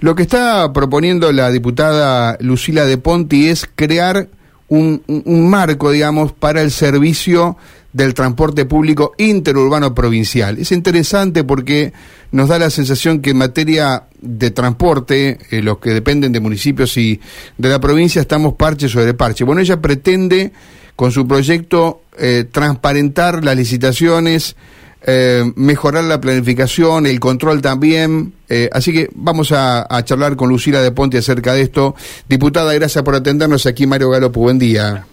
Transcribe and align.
Lo 0.00 0.14
que 0.14 0.22
está 0.22 0.72
proponiendo 0.72 1.32
la 1.32 1.50
diputada 1.50 2.36
Lucila 2.40 2.84
de 2.84 2.98
Ponti 2.98 3.48
es 3.48 3.68
crear 3.74 4.28
un, 4.68 5.02
un 5.06 5.48
marco, 5.48 5.90
digamos, 5.90 6.32
para 6.32 6.60
el 6.62 6.70
servicio 6.70 7.56
del 7.96 8.12
transporte 8.12 8.66
público 8.66 9.12
interurbano 9.16 9.94
provincial. 9.94 10.58
Es 10.58 10.70
interesante 10.70 11.44
porque 11.44 11.94
nos 12.30 12.50
da 12.50 12.58
la 12.58 12.68
sensación 12.68 13.22
que 13.22 13.30
en 13.30 13.38
materia 13.38 14.04
de 14.20 14.50
transporte, 14.50 15.38
eh, 15.50 15.62
los 15.62 15.78
que 15.78 15.90
dependen 15.90 16.30
de 16.30 16.40
municipios 16.40 16.94
y 16.98 17.18
de 17.56 17.68
la 17.70 17.80
provincia, 17.80 18.20
estamos 18.20 18.52
parche 18.54 18.90
sobre 18.90 19.14
parche. 19.14 19.44
Bueno, 19.44 19.62
ella 19.62 19.80
pretende 19.80 20.52
con 20.94 21.10
su 21.10 21.26
proyecto 21.26 22.02
eh, 22.18 22.44
transparentar 22.50 23.42
las 23.42 23.56
licitaciones, 23.56 24.56
eh, 25.02 25.44
mejorar 25.56 26.04
la 26.04 26.20
planificación, 26.20 27.06
el 27.06 27.20
control 27.20 27.62
también. 27.62 28.32
así 28.72 28.92
que 28.92 29.08
vamos 29.14 29.52
a, 29.52 29.86
a, 29.88 30.04
charlar 30.04 30.36
con 30.36 30.48
Lucila 30.48 30.80
de 30.82 30.92
Ponte 30.92 31.18
acerca 31.18 31.54
de 31.54 31.62
esto. 31.62 31.94
Diputada, 32.28 32.72
gracias 32.74 33.02
por 33.04 33.14
atendernos 33.14 33.66
aquí, 33.66 33.86
Mario 33.86 34.10
Galopo. 34.10 34.40
Buen 34.40 34.58
día. 34.58 35.06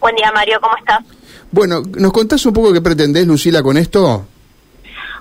Buen 0.00 0.16
día, 0.16 0.32
Mario. 0.32 0.58
¿Cómo 0.60 0.76
estás? 0.76 1.00
Bueno, 1.50 1.82
¿nos 1.98 2.12
contás 2.12 2.44
un 2.46 2.52
poco 2.52 2.72
qué 2.72 2.80
pretendés, 2.80 3.26
Lucila, 3.26 3.62
con 3.62 3.76
esto? 3.76 4.26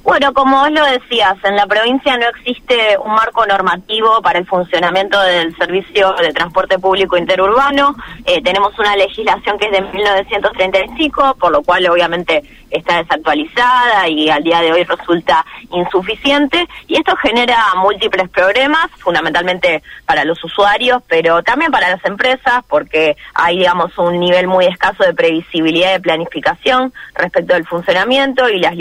Bueno, 0.04 0.34
como 0.34 0.62
vos 0.62 0.72
lo 0.72 0.86
decías, 0.86 1.36
en 1.44 1.56
la 1.56 1.68
provincia 1.68 2.18
no 2.18 2.28
existe 2.30 2.98
un 3.04 3.12
marco 3.12 3.46
normativo 3.46 4.22
para 4.22 4.40
el 4.40 4.46
funcionamiento 4.46 5.20
del 5.22 5.56
servicio 5.58 6.14
de 6.14 6.32
transporte 6.32 6.80
público 6.80 7.18
interurbano. 7.18 7.96
Eh, 8.26 8.42
tenemos 8.42 8.78
una 8.80 8.96
legislación 8.96 9.58
que 9.58 9.66
es 9.66 9.72
de 9.72 9.82
1935, 9.82 11.36
por 11.40 11.52
lo 11.52 11.62
cual 11.64 11.88
obviamente 11.88 12.44
está 12.72 12.98
desactualizada 12.98 14.08
y 14.08 14.30
al 14.30 14.44
día 14.44 14.62
de 14.62 14.72
hoy 14.72 14.84
resulta 14.84 15.46
insuficiente. 15.72 16.68
Y 16.88 16.98
esto 16.98 17.16
genera 17.18 17.58
múltiples 17.76 18.30
problemas, 18.30 18.90
fundamentalmente 19.00 19.84
para 20.06 20.24
los 20.24 20.44
usuarios, 20.44 21.02
pero 21.08 21.44
también 21.44 21.72
para 21.72 21.90
las 21.90 22.04
empresas, 22.06 22.64
porque 22.68 23.18
hay, 23.34 23.58
digamos, 23.60 23.98
un 23.98 24.20
nivel 24.20 24.48
muy 24.48 24.66
escaso 24.66 25.04
de 25.04 25.14
previsibilidad 25.14 25.94
de 25.94 26.00
planificación 26.00 26.94
respecto 27.16 27.54
del 27.54 27.66
funcionamiento 27.66 28.48
y 28.50 28.60
las 28.60 28.74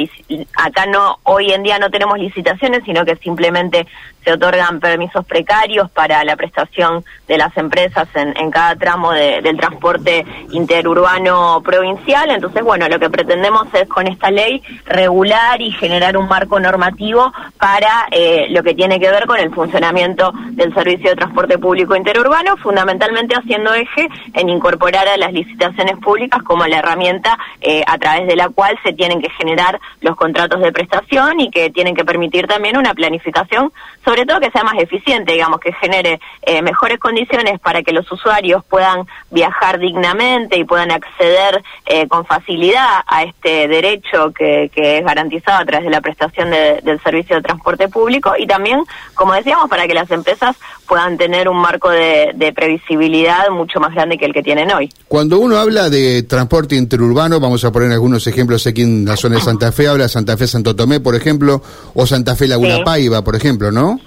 acá 0.55 0.87
no 0.87 1.08
hoy 1.25 1.53
en 1.53 1.62
día 1.62 1.78
no 1.78 1.91
tenemos 1.91 2.19
licitaciones, 2.19 2.83
sino 2.84 3.05
que 3.05 3.17
simplemente 3.17 3.87
se 4.29 4.34
otorgan 4.34 4.79
permisos 4.79 5.25
precarios 5.25 5.91
para 5.91 6.23
la 6.23 6.37
prestación 6.37 7.03
de 7.27 7.39
las 7.39 7.57
empresas 7.57 8.07
en, 8.15 8.51
cada 8.51 8.77
tramo 8.77 9.12
del 9.12 9.57
transporte 9.57 10.27
interurbano 10.51 11.62
provincial. 11.65 12.31
Entonces, 12.31 12.62
bueno, 12.62 12.89
lo 12.89 12.99
que 12.99 13.09
pretendemos 13.09 13.69
es 13.73 13.89
con 13.89 14.06
esta 14.06 14.31
ley 14.31 14.62
regular 14.84 15.62
y 15.62 15.71
generar 15.73 16.19
un 16.19 16.29
marco 16.29 16.61
normativo 16.61 17.33
para 17.59 18.06
eh, 18.11 18.49
lo 18.51 18.62
que 18.62 18.75
tiene 18.75 19.01
que 19.01 19.11
ver 19.11 19.27
con 19.27 19.39
el 19.39 19.51
funcionamiento 19.51 20.31
del 20.51 20.75
servicio 20.75 21.09
de 21.09 21.17
transporte 21.17 21.56
público 21.56 21.97
interurbano, 21.97 22.59
fundamentalmente 22.59 23.34
haciendo 23.34 23.73
eje 23.73 24.09
en 24.34 24.51
incorporar 24.51 25.09
a 25.09 25.17
las 25.17 25.33
licitaciones 25.33 25.97
públicas 25.97 26.43
como 26.43 26.67
la 26.67 26.81
herramienta 26.81 27.39
eh, 27.62 27.83
a 27.87 27.97
través 27.97 28.27
de 28.27 28.37
la 28.37 28.51
cual 28.51 28.79
se 28.83 28.93
tienen 28.93 29.23
que 29.23 29.31
generar 29.31 29.81
los 30.03 30.17
contratos 30.17 30.61
de 30.61 30.71
prestación 30.71 31.41
y 31.41 31.51
que 31.51 31.71
tienen 31.71 31.95
que 31.95 32.05
permitir 32.05 32.47
también 32.47 32.77
una 32.77 32.93
planificación 32.93 33.73
sobre 34.05 34.18
todo 34.27 34.41
que 34.41 34.51
sea 34.51 34.65
más 34.65 34.79
eficiente, 34.79 35.33
digamos, 35.33 35.61
que 35.61 35.73
genere 35.75 36.21
eh, 36.43 36.63
mejores 36.63 36.99
condiciones 36.99 37.61
para 37.61 37.83
que 37.83 37.93
los 37.93 38.11
usuarios 38.11 38.65
puedan 38.65 39.07
viajar 39.31 39.79
dignamente 39.79 40.57
y 40.57 40.65
puedan 40.65 40.91
acceder 40.91 41.63
eh, 41.87 42.07
con 42.09 42.25
facilidad 42.27 43.03
a 43.07 43.25
este 43.25 43.69
derecho 43.69 44.33
que, 44.33 44.71
es 44.75 45.05
garantizado 45.05 45.59
a 45.59 45.65
través 45.65 45.85
de 45.85 45.91
la 45.91 46.01
prestación 46.01 46.51
del 46.51 47.01
servicio 47.03 47.37
de 47.37 47.43
transporte 47.43 47.89
público 47.89 48.33
y 48.39 48.47
también, 48.47 48.85
como 49.15 49.35
decíamos, 49.35 49.69
para 49.69 49.87
que 49.87 49.95
las 49.95 50.11
empresas 50.11 50.57
puedan 50.87 51.19
tener 51.19 51.49
un 51.49 51.59
marco 51.59 51.91
de, 51.91 52.33
de 52.35 52.53
previsibilidad 52.53 53.51
mucho 53.51 53.81
más 53.81 53.95
grande 53.95 54.17
que 54.17 54.25
el 54.25 54.33
que 54.33 54.43
tienen 54.43 54.73
hoy. 54.73 54.91
Cuando 55.09 55.39
uno 55.39 55.57
habla 55.57 55.91
de 55.91 56.23
transporte 56.23 56.77
interurbano, 56.77 57.41
vamos 57.41 57.65
a 57.65 57.73
poner 57.73 57.93
algunos 57.93 58.27
ejemplos 58.27 58.67
aquí 58.67 58.83
en 58.83 59.05
la 59.05 59.17
zona 59.17 59.37
de 59.37 59.43
Santa 59.43 59.73
Fe, 59.73 59.89
habla 59.89 60.09
Santa 60.09 60.37
Fe 60.37 60.47
Santo 60.47 60.75
Tomé, 60.75 61.01
por 61.01 61.15
ejemplo, 61.15 61.62
o 61.95 62.07
Santa 62.07 62.37
Fe 62.37 62.47
Laguna 62.47 62.84
Paiva, 62.84 63.23
por 63.23 63.37
ejemplo, 63.37 63.71
¿no? 63.71 64.01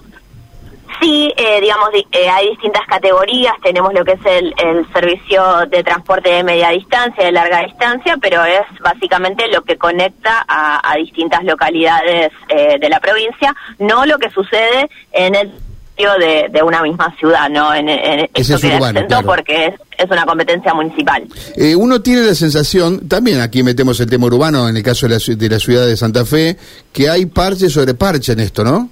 Sí, 0.99 1.31
eh, 1.37 1.61
digamos, 1.61 1.89
eh, 1.93 2.29
hay 2.29 2.49
distintas 2.49 2.83
categorías. 2.87 3.53
Tenemos 3.63 3.93
lo 3.93 4.03
que 4.03 4.13
es 4.13 4.25
el, 4.25 4.53
servicio 4.93 5.65
de 5.69 5.83
transporte 5.83 6.29
de 6.29 6.43
media 6.43 6.69
distancia, 6.69 7.23
de 7.23 7.31
larga 7.31 7.63
distancia, 7.63 8.17
pero 8.21 8.43
es 8.43 8.61
básicamente 8.81 9.47
lo 9.47 9.61
que 9.63 9.77
conecta 9.77 10.45
a, 10.47 10.95
distintas 10.97 11.43
localidades 11.43 12.31
eh, 12.49 12.77
de 12.79 12.89
la 12.89 12.99
provincia, 12.99 13.55
no 13.79 14.05
lo 14.05 14.19
que 14.19 14.29
sucede 14.29 14.89
en 15.11 15.35
el 15.35 15.51
de, 16.19 16.49
de 16.51 16.63
una 16.63 16.81
misma 16.81 17.15
ciudad, 17.19 17.47
¿no? 17.47 17.73
En, 17.75 17.87
en 17.87 18.27
Ese 18.33 18.55
es 18.55 18.63
urbano, 18.63 19.01
porque 19.23 19.67
es, 19.67 19.73
es, 19.97 20.09
una 20.09 20.25
competencia 20.25 20.73
municipal. 20.73 21.23
uno 21.77 22.01
tiene 22.01 22.21
la 22.21 22.33
sensación, 22.33 23.07
también 23.07 23.39
aquí 23.39 23.61
metemos 23.61 23.99
el 23.99 24.09
tema 24.09 24.25
urbano, 24.25 24.67
en 24.67 24.77
el 24.77 24.81
caso 24.81 25.07
de 25.07 25.15
la, 25.15 25.35
de 25.35 25.49
la 25.49 25.59
ciudad 25.59 25.85
de 25.85 25.95
Santa 25.95 26.25
Fe, 26.25 26.57
que 26.91 27.07
hay 27.07 27.27
parche 27.27 27.69
sobre 27.69 27.93
parche 27.93 28.31
en 28.31 28.39
esto, 28.39 28.63
¿no? 28.63 28.89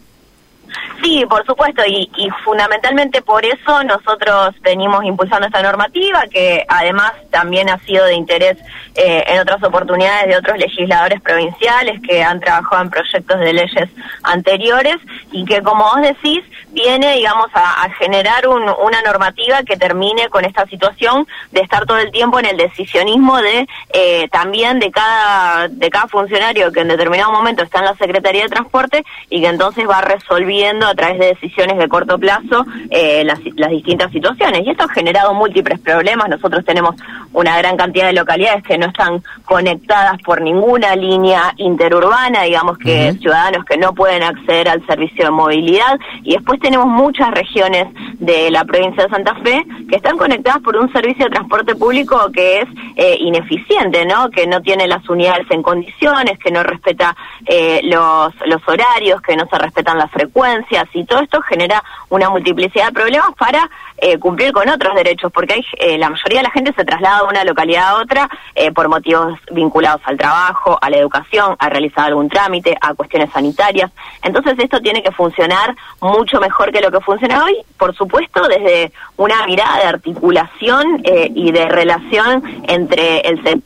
Sí, 1.02 1.24
por 1.30 1.46
supuesto, 1.46 1.82
y, 1.86 2.10
fundamentalmente 2.44 3.22
por 3.22 3.46
eso 3.46 3.84
nosotros 3.84 4.56
venimos 4.62 5.04
impulsando 5.06 5.48
esta 5.48 5.62
normativa, 5.62 6.24
que 6.32 6.66
además 6.68 7.14
también 7.32 7.70
ha 7.70 7.78
sido 7.80 8.06
de 8.06 8.16
interés 8.16 8.58
eh, 8.96 9.24
en 9.28 9.40
otras 9.40 9.64
oportunidades 9.64 10.28
de 10.28 10.38
otros 10.38 10.58
legisladores 10.58 11.22
provinciales 11.22 12.02
que 12.02 12.24
han 12.24 12.40
trabajado 12.40 12.84
en 12.84 12.90
proyectos 12.90 13.40
de 13.40 13.54
leyes 13.54 13.90
anteriores 14.24 14.98
y 15.32 15.46
que, 15.46 15.62
como 15.62 15.86
vos 15.86 16.02
decís, 16.02 16.44
viene, 16.72 17.14
digamos, 17.14 17.48
a, 17.54 17.90
generar 18.00 18.48
una 18.48 19.02
normativa 19.02 19.64
que 19.64 19.76
termine 19.76 20.30
con 20.30 20.46
esta 20.46 20.66
situación 20.68 21.28
de 21.52 21.62
estar 21.62 21.86
todo 21.86 21.98
el 21.98 22.12
tiempo 22.12 22.40
en 22.40 22.46
el 22.46 22.58
decisionismo 22.58 23.38
de 23.42 23.68
eh, 23.94 24.28
también 24.32 24.80
de 24.80 24.92
cada 24.92 25.68
de 25.68 25.90
cada 25.90 26.08
funcionario 26.08 26.72
que 26.72 26.82
en 26.82 26.88
determinado 26.88 27.32
momento 27.32 27.64
está 27.64 27.80
en 27.80 27.86
la 27.86 27.96
Secretaría 27.96 28.44
de 28.44 28.50
Transporte 28.50 29.04
y 29.30 29.42
que 29.42 29.48
entonces 29.48 29.88
va 29.90 30.02
resolviendo 30.02 30.89
a 30.90 30.96
través 30.96 31.20
de 31.20 31.28
decisiones 31.28 31.78
de 31.78 31.88
corto 31.88 32.18
plazo 32.18 32.66
eh, 32.90 33.24
las, 33.24 33.40
las 33.56 33.70
distintas 33.72 34.12
situaciones. 34.12 34.66
Y 34.66 34.70
esto 34.70 34.86
ha 34.86 34.94
generado 34.94 35.34
múltiples 35.34 35.80
problemas. 35.80 36.30
Nosotros 36.30 36.66
tenemos 36.66 36.96
una 37.34 37.58
gran 37.58 37.78
cantidad 37.78 38.08
de 38.08 38.14
localidades 38.14 38.64
que 38.64 38.78
no 38.78 38.88
están 38.88 39.24
conectadas 39.46 40.22
por 40.24 40.42
ninguna 40.42 40.96
línea 40.96 41.54
interurbana, 41.58 42.44
digamos 42.44 42.78
que 42.78 43.14
ciudadanos 43.20 43.66
que 43.66 43.78
no 43.78 43.94
pueden 43.94 44.24
acceder 44.24 44.70
al 44.70 44.86
servicio 44.86 45.26
de 45.26 45.32
movilidad. 45.32 46.00
Y 46.24 46.34
después 46.34 46.60
tenemos 46.60 46.88
muchas 46.88 47.32
regiones 47.32 47.88
de 48.20 48.52
la 48.52 48.66
provincia 48.66 49.04
de 49.04 49.10
Santa 49.10 49.36
Fe 49.36 49.66
que 49.90 49.96
están 49.96 50.18
conectadas 50.18 50.62
por 50.62 50.76
un 50.76 50.92
servicio 50.92 51.26
de 51.26 51.32
transporte 51.32 51.76
público 51.76 52.32
que 52.32 52.62
es 52.62 52.66
eh, 52.96 53.18
ineficiente, 53.20 54.06
¿no? 54.06 54.30
Que 54.30 54.48
no 54.48 54.62
tiene 54.62 54.88
las 54.88 55.08
unidades 55.10 55.48
en 55.50 55.62
condiciones, 55.62 56.38
que 56.40 56.52
no 56.52 56.64
respeta 56.64 57.16
eh, 57.46 57.82
los, 57.84 58.34
los 58.46 58.62
horarios, 58.68 59.22
que 59.22 59.36
no 59.36 59.46
se 59.48 59.58
respetan 59.58 59.98
las 59.98 60.12
frecuencias 60.12 60.79
y 60.94 61.06
todo 61.06 61.20
esto 61.20 61.42
genera 61.42 61.84
una 62.10 62.30
multiplicidad 62.30 62.88
de 62.88 62.94
problemas 62.94 63.30
para 63.38 63.70
eh, 63.98 64.18
cumplir 64.18 64.52
con 64.54 64.68
otros 64.70 64.96
derechos, 64.96 65.32
porque 65.32 65.62
eh, 65.78 65.98
la 65.98 66.10
mayoría 66.10 66.40
de 66.40 66.44
la 66.44 66.52
gente 66.52 66.74
se 66.74 66.86
traslada 66.86 67.20
de 67.20 67.28
una 67.28 67.44
localidad 67.44 67.90
a 67.90 67.96
otra 67.98 68.30
eh, 68.56 68.72
por 68.72 68.88
motivos 68.88 69.38
vinculados 69.52 70.02
al 70.06 70.18
trabajo, 70.18 70.78
a 70.82 70.90
la 70.90 70.98
educación, 70.98 71.56
a 71.60 71.70
realizar 71.70 72.08
algún 72.08 72.30
trámite, 72.30 72.78
a 72.80 72.94
cuestiones 72.94 73.32
sanitarias. 73.32 73.92
Entonces 74.22 74.56
esto 74.58 74.80
tiene 74.80 75.04
que 75.04 75.12
funcionar 75.12 75.76
mucho 76.02 76.40
mejor 76.40 76.72
que 76.72 76.82
lo 76.82 76.92
que 76.92 77.02
funciona 77.02 77.44
hoy, 77.44 77.58
por 77.78 77.96
supuesto, 77.96 78.48
desde 78.48 78.92
una 79.18 79.46
mirada 79.46 79.80
de 79.80 79.86
articulación 79.86 81.04
y 81.04 81.52
de 81.52 81.68
relación 81.68 82.64
entre 82.68 83.20
el 83.22 83.62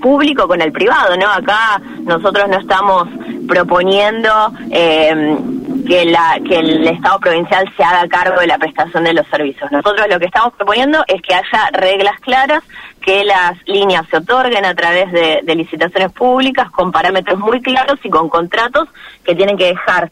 público 0.00 0.46
con 0.46 0.60
el 0.60 0.72
privado, 0.72 1.16
¿no? 1.16 1.26
Acá 1.26 1.80
nosotros 2.02 2.48
no 2.48 2.58
estamos 2.58 3.08
proponiendo 3.46 4.30
eh, 4.70 5.36
que, 5.86 6.04
la, 6.06 6.38
que 6.46 6.58
el 6.58 6.86
Estado 6.86 7.18
provincial 7.20 7.72
se 7.76 7.82
haga 7.82 8.08
cargo 8.08 8.40
de 8.40 8.46
la 8.46 8.58
prestación 8.58 9.04
de 9.04 9.14
los 9.14 9.26
servicios. 9.28 9.70
Nosotros 9.70 10.06
lo 10.08 10.18
que 10.18 10.26
estamos 10.26 10.52
proponiendo 10.54 11.04
es 11.06 11.22
que 11.22 11.34
haya 11.34 11.70
reglas 11.72 12.18
claras, 12.20 12.62
que 13.00 13.24
las 13.24 13.52
líneas 13.66 14.06
se 14.10 14.18
otorguen 14.18 14.64
a 14.64 14.74
través 14.74 15.10
de, 15.12 15.40
de 15.42 15.54
licitaciones 15.54 16.12
públicas 16.12 16.70
con 16.70 16.90
parámetros 16.90 17.38
muy 17.38 17.60
claros 17.60 17.98
y 18.02 18.10
con 18.10 18.28
contratos 18.28 18.88
que 19.24 19.34
tienen 19.34 19.56
que 19.56 19.66
dejar 19.66 20.10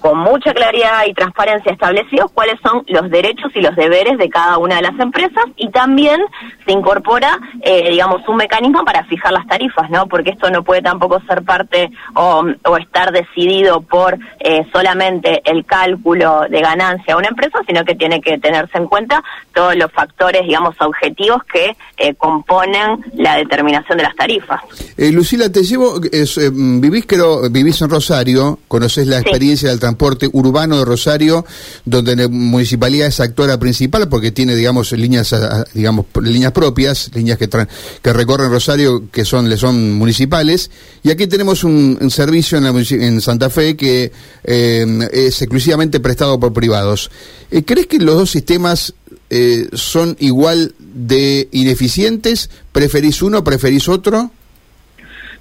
con 0.00 0.18
mucha 0.18 0.52
claridad 0.52 1.04
y 1.06 1.14
transparencia 1.14 1.72
establecidos 1.72 2.30
cuáles 2.32 2.60
son 2.60 2.84
los 2.86 3.10
derechos 3.10 3.50
y 3.54 3.60
los 3.60 3.74
deberes 3.76 4.18
de 4.18 4.28
cada 4.28 4.58
una 4.58 4.76
de 4.76 4.82
las 4.82 4.98
empresas 4.98 5.44
y 5.56 5.70
también 5.70 6.20
se 6.64 6.72
incorpora, 6.72 7.38
eh, 7.62 7.90
digamos, 7.90 8.26
un 8.28 8.36
mecanismo 8.36 8.84
para 8.84 9.04
fijar 9.04 9.32
las 9.32 9.46
tarifas, 9.46 9.90
¿no? 9.90 10.06
Porque 10.06 10.30
esto 10.30 10.50
no 10.50 10.62
puede 10.62 10.82
tampoco 10.82 11.20
ser 11.26 11.42
parte 11.42 11.90
o, 12.14 12.44
estar 12.78 13.10
decidido 13.10 13.80
por 13.80 14.18
eh, 14.38 14.66
solamente 14.72 15.40
el 15.44 15.64
cálculo 15.64 16.42
de 16.48 16.60
ganancia 16.60 17.14
de 17.14 17.18
una 17.18 17.28
empresa, 17.28 17.58
sino 17.66 17.84
que 17.84 17.94
tiene 17.94 18.20
que 18.20 18.38
tenerse 18.38 18.78
en 18.78 18.86
cuenta 18.86 19.24
todos 19.54 19.74
los 19.76 19.90
factores, 19.92 20.42
digamos, 20.42 20.76
objetivos 20.80 21.42
que 21.44 21.76
eh, 21.96 22.14
componen 22.14 23.04
la 23.14 23.36
determinación 23.36 23.98
de 23.98 24.04
las 24.04 24.14
tarifas. 24.14 24.60
Lucila, 24.98 25.50
te 25.50 25.62
llevo, 25.62 25.98
vivís, 26.00 27.06
creo, 27.06 27.48
vivís 27.50 27.80
en 27.80 27.90
Rosario, 27.90 28.58
conoces 28.68 29.06
la 29.06 29.18
experiencia 29.20 29.70
del 29.70 29.80
transporte 29.86 30.28
urbano 30.32 30.78
de 30.78 30.84
Rosario, 30.84 31.44
donde 31.84 32.16
la 32.16 32.28
municipalidad 32.28 33.06
es 33.06 33.20
actora 33.20 33.56
principal 33.58 34.08
porque 34.08 34.32
tiene, 34.32 34.56
digamos, 34.56 34.90
líneas, 34.90 35.32
digamos, 35.74 36.06
líneas 36.20 36.50
propias, 36.50 37.10
líneas 37.14 37.38
que, 37.38 37.48
que 37.48 38.12
recorren 38.12 38.50
Rosario 38.50 39.08
que 39.12 39.24
son, 39.24 39.48
le 39.48 39.56
son 39.56 39.92
municipales. 39.92 40.72
Y 41.04 41.10
aquí 41.10 41.28
tenemos 41.28 41.62
un, 41.62 42.10
servicio 42.10 42.58
en, 42.58 42.64
la, 42.64 42.70
en, 42.70 43.20
Santa 43.20 43.48
Fe 43.48 43.76
que 43.76 44.10
eh, 44.42 45.08
es 45.12 45.40
exclusivamente 45.40 46.00
prestado 46.00 46.40
por 46.40 46.52
privados. 46.52 47.10
Eh, 47.52 47.62
¿Crees 47.64 47.86
que 47.86 47.98
los 47.98 48.16
dos 48.16 48.30
sistemas 48.30 48.92
eh, 49.30 49.68
son 49.72 50.16
igual 50.18 50.74
de 50.80 51.48
ineficientes? 51.52 52.50
¿Preferís 52.72 53.22
uno, 53.22 53.44
preferís 53.44 53.88
otro? 53.88 54.32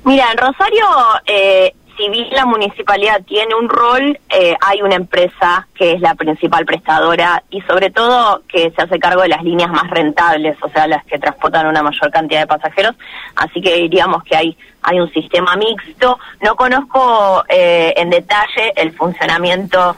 Mira, 0.03 0.31
en 0.31 0.37
Rosario, 0.37 0.85
eh, 1.25 1.73
si 1.97 2.09
bien 2.09 2.29
la 2.31 2.45
municipalidad 2.45 3.21
tiene 3.23 3.55
un 3.55 3.69
rol, 3.69 4.19
eh, 4.29 4.55
hay 4.61 4.81
una 4.81 4.95
empresa 4.95 5.67
que 5.73 5.93
es 5.93 6.01
la 6.01 6.15
principal 6.15 6.65
prestadora 6.65 7.43
y 7.49 7.61
sobre 7.61 7.89
todo 7.89 8.41
que 8.47 8.71
se 8.71 8.81
hace 8.81 8.99
cargo 8.99 9.21
de 9.21 9.29
las 9.29 9.43
líneas 9.43 9.69
más 9.69 9.89
rentables, 9.89 10.57
o 10.61 10.69
sea, 10.69 10.87
las 10.87 11.03
que 11.05 11.19
transportan 11.19 11.67
una 11.67 11.83
mayor 11.83 12.11
cantidad 12.11 12.41
de 12.41 12.47
pasajeros. 12.47 12.95
Así 13.35 13.61
que 13.61 13.75
diríamos 13.75 14.23
que 14.23 14.35
hay, 14.35 14.57
hay 14.81 14.99
un 14.99 15.11
sistema 15.11 15.55
mixto. 15.55 16.19
No 16.41 16.55
conozco 16.55 17.43
eh, 17.49 17.93
en 17.95 18.09
detalle 18.09 18.73
el 18.75 18.91
funcionamiento 18.93 19.95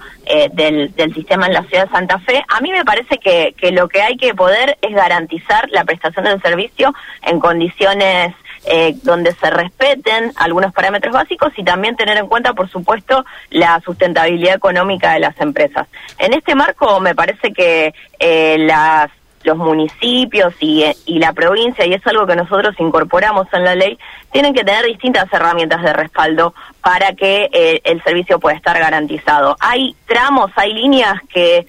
del, 0.52 0.94
del, 0.94 1.14
sistema 1.14 1.46
en 1.46 1.54
la 1.54 1.64
ciudad 1.64 1.86
de 1.86 1.92
Santa 1.92 2.20
Fe. 2.20 2.44
A 2.50 2.60
mí 2.60 2.70
me 2.70 2.84
parece 2.84 3.18
que, 3.18 3.56
que 3.58 3.72
lo 3.72 3.88
que 3.88 4.02
hay 4.02 4.18
que 4.18 4.36
poder 4.36 4.78
es 4.82 4.94
garantizar 4.94 5.70
la 5.72 5.86
prestación 5.86 6.26
del 6.26 6.42
servicio 6.42 6.94
en 7.22 7.40
condiciones 7.40 8.36
eh, 8.68 8.96
donde 9.04 9.34
se 9.34 9.50
respeten 9.50 10.32
algunos 10.36 10.74
parámetros 10.74 11.14
básicos 11.14 11.52
y 11.58 11.64
también 11.64 11.96
tener 11.96 12.18
en 12.18 12.28
cuenta, 12.28 12.54
por 12.54 12.70
supuesto, 12.70 13.26
la 13.50 13.82
sustentabilidad 13.82 14.56
económica 14.56 15.14
de 15.14 15.20
las 15.20 15.40
empresas. 15.40 15.88
En 16.20 16.34
este 16.34 16.56
marco 16.56 17.00
me 17.00 17.16
parece 17.16 17.54
que 17.54 17.94
eh, 18.20 18.58
las 18.60 19.10
los 19.44 19.58
municipios 19.58 20.54
y, 20.60 20.84
y, 21.06 21.20
la 21.20 21.32
provincia, 21.32 21.86
y 21.86 21.94
es 21.94 22.06
algo 22.06 22.28
que 22.28 22.36
nosotros 22.36 22.76
incorporamos 22.80 23.48
en 23.54 23.64
la 23.64 23.76
ley, 23.76 23.98
tienen 24.32 24.54
que 24.54 24.66
tener 24.66 24.86
distintas 24.86 25.32
herramientas 25.32 25.82
de 25.84 25.94
respaldo 25.94 26.54
para 26.82 27.14
que 27.14 27.50
eh, 27.54 27.80
el 27.86 28.04
servicio 28.04 28.40
pueda 28.40 28.58
estar 28.58 28.78
garantizado. 28.78 29.56
Hay 29.62 29.96
tramos, 30.06 30.52
hay 30.56 30.74
líneas 30.74 31.16
que 31.30 31.66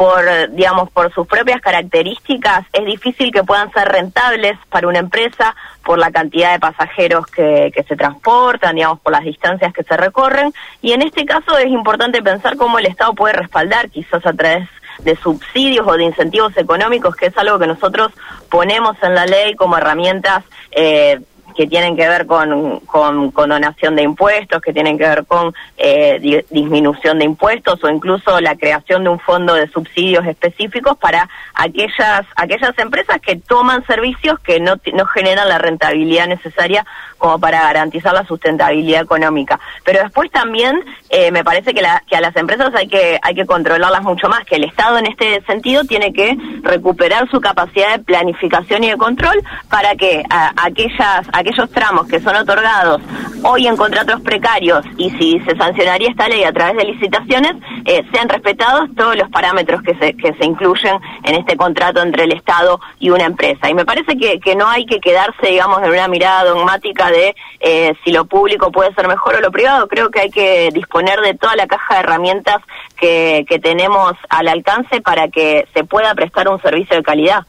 por, 0.00 0.24
digamos, 0.52 0.90
por 0.92 1.12
sus 1.12 1.26
propias 1.26 1.60
características, 1.60 2.64
es 2.72 2.86
difícil 2.86 3.30
que 3.30 3.44
puedan 3.44 3.70
ser 3.70 3.86
rentables 3.86 4.56
para 4.70 4.88
una 4.88 4.98
empresa 4.98 5.54
por 5.84 5.98
la 5.98 6.10
cantidad 6.10 6.52
de 6.52 6.58
pasajeros 6.58 7.26
que, 7.26 7.70
que 7.74 7.82
se 7.82 7.96
transportan, 7.96 8.76
digamos, 8.76 8.98
por 9.00 9.12
las 9.12 9.24
distancias 9.24 9.74
que 9.74 9.82
se 9.82 9.98
recorren. 9.98 10.54
Y 10.80 10.92
en 10.92 11.02
este 11.02 11.26
caso 11.26 11.58
es 11.58 11.66
importante 11.66 12.22
pensar 12.22 12.56
cómo 12.56 12.78
el 12.78 12.86
Estado 12.86 13.12
puede 13.12 13.34
respaldar, 13.34 13.90
quizás 13.90 14.24
a 14.24 14.32
través 14.32 14.70
de 15.00 15.16
subsidios 15.16 15.86
o 15.86 15.92
de 15.92 16.04
incentivos 16.04 16.56
económicos, 16.56 17.14
que 17.14 17.26
es 17.26 17.36
algo 17.36 17.58
que 17.58 17.66
nosotros 17.66 18.10
ponemos 18.48 18.96
en 19.02 19.14
la 19.14 19.26
ley 19.26 19.54
como 19.54 19.76
herramientas 19.76 20.44
eh, 20.70 21.20
que 21.60 21.66
tienen 21.66 21.94
que 21.94 22.08
ver 22.08 22.24
con, 22.24 22.80
con, 22.86 23.30
donación 23.34 23.94
de 23.94 24.02
impuestos, 24.02 24.62
que 24.62 24.72
tienen 24.72 24.96
que 24.96 25.06
ver 25.06 25.26
con 25.26 25.54
eh, 25.76 26.42
disminución 26.48 27.18
de 27.18 27.26
impuestos 27.26 27.84
o 27.84 27.90
incluso 27.90 28.40
la 28.40 28.56
creación 28.56 29.04
de 29.04 29.10
un 29.10 29.20
fondo 29.20 29.52
de 29.52 29.68
subsidios 29.68 30.26
específicos 30.26 30.96
para 30.96 31.28
aquellas, 31.52 32.22
aquellas 32.34 32.78
empresas 32.78 33.20
que 33.20 33.36
toman 33.36 33.86
servicios 33.86 34.40
que 34.40 34.58
no, 34.58 34.76
no 34.94 35.04
generan 35.04 35.50
la 35.50 35.58
rentabilidad 35.58 36.28
necesaria 36.28 36.86
como 37.20 37.38
para 37.38 37.60
garantizar 37.60 38.14
la 38.14 38.24
sustentabilidad 38.24 39.02
económica. 39.02 39.60
Pero 39.84 40.02
después 40.02 40.30
también 40.30 40.82
eh, 41.10 41.30
me 41.30 41.44
parece 41.44 41.74
que, 41.74 41.84
a 41.84 42.20
las 42.20 42.34
empresas 42.36 42.74
hay 42.74 42.88
que, 42.88 43.18
hay 43.20 43.34
que 43.34 43.44
controlarlas 43.44 44.02
mucho 44.02 44.28
más, 44.28 44.44
que 44.44 44.56
el 44.56 44.64
Estado 44.64 44.96
en 44.96 45.06
este 45.06 45.42
sentido 45.42 45.84
tiene 45.84 46.12
que 46.12 46.34
recuperar 46.62 47.30
su 47.30 47.38
capacidad 47.40 47.98
de 47.98 48.02
planificación 48.02 48.82
y 48.84 48.90
de 48.90 48.96
control 48.96 49.42
para 49.68 49.94
que 49.94 50.22
aquellas 50.56 51.28
aquellos 51.50 51.70
tramos 51.70 52.06
que 52.06 52.20
son 52.20 52.36
otorgados 52.36 53.02
hoy 53.42 53.66
en 53.66 53.76
contratos 53.76 54.20
precarios 54.20 54.84
y 54.96 55.10
si 55.10 55.40
se 55.40 55.56
sancionaría 55.56 56.10
esta 56.10 56.28
ley 56.28 56.44
a 56.44 56.52
través 56.52 56.76
de 56.76 56.84
licitaciones, 56.84 57.54
eh, 57.86 58.02
sean 58.12 58.28
respetados 58.28 58.88
todos 58.94 59.16
los 59.16 59.28
parámetros 59.30 59.82
que 59.82 59.94
se, 59.96 60.14
que 60.14 60.32
se 60.34 60.44
incluyen 60.44 60.96
en 61.24 61.34
este 61.36 61.56
contrato 61.56 62.02
entre 62.02 62.24
el 62.24 62.32
Estado 62.32 62.80
y 62.98 63.10
una 63.10 63.24
empresa. 63.24 63.68
Y 63.68 63.74
me 63.74 63.84
parece 63.84 64.16
que, 64.16 64.38
que 64.40 64.54
no 64.54 64.68
hay 64.68 64.84
que 64.84 65.00
quedarse, 65.00 65.48
digamos, 65.48 65.82
en 65.82 65.90
una 65.90 66.06
mirada 66.06 66.44
dogmática 66.44 67.10
de 67.10 67.34
eh, 67.60 67.94
si 68.04 68.12
lo 68.12 68.26
público 68.26 68.70
puede 68.70 68.94
ser 68.94 69.08
mejor 69.08 69.36
o 69.36 69.40
lo 69.40 69.50
privado. 69.50 69.88
Creo 69.88 70.10
que 70.10 70.20
hay 70.20 70.30
que 70.30 70.68
disponer 70.72 71.20
de 71.20 71.34
toda 71.34 71.56
la 71.56 71.66
caja 71.66 71.94
de 71.94 72.00
herramientas 72.00 72.58
que, 72.96 73.44
que 73.48 73.58
tenemos 73.58 74.12
al 74.28 74.48
alcance 74.48 75.00
para 75.00 75.28
que 75.28 75.66
se 75.74 75.84
pueda 75.84 76.14
prestar 76.14 76.48
un 76.48 76.60
servicio 76.60 76.96
de 76.96 77.02
calidad. 77.02 77.46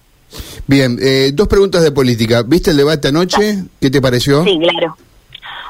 Bien, 0.68 0.98
eh, 1.02 1.32
dos 1.34 1.48
preguntas 1.48 1.84
de 1.84 1.92
política. 1.92 2.44
¿Viste 2.44 2.72
el 2.72 2.78
debate 2.78 3.10
anoche? 3.10 3.64
¿Qué 3.80 3.90
te 3.90 4.02
pareció? 4.02 4.44
Sí, 4.44 4.60
claro. 4.60 4.98